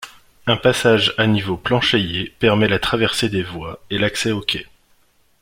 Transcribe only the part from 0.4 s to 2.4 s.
Un passage à niveau planchéié,